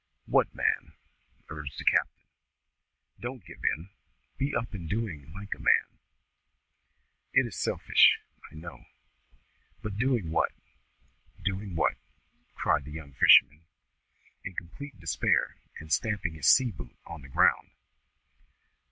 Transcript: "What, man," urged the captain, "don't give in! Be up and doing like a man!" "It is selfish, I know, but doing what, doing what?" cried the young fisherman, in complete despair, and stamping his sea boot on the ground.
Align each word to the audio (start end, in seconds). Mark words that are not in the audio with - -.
"What, 0.25 0.55
man," 0.55 0.93
urged 1.49 1.77
the 1.79 1.83
captain, 1.85 2.23
"don't 3.19 3.45
give 3.45 3.59
in! 3.63 3.91
Be 4.35 4.55
up 4.55 4.73
and 4.73 4.89
doing 4.89 5.31
like 5.31 5.53
a 5.53 5.59
man!" 5.59 5.99
"It 7.33 7.45
is 7.45 7.55
selfish, 7.55 8.19
I 8.51 8.55
know, 8.55 8.85
but 9.83 9.97
doing 9.99 10.31
what, 10.31 10.53
doing 11.43 11.75
what?" 11.75 11.97
cried 12.55 12.85
the 12.85 12.91
young 12.91 13.13
fisherman, 13.13 13.67
in 14.43 14.55
complete 14.55 14.99
despair, 14.99 15.57
and 15.79 15.93
stamping 15.93 16.33
his 16.33 16.47
sea 16.47 16.71
boot 16.71 16.97
on 17.05 17.21
the 17.21 17.29
ground. 17.29 17.69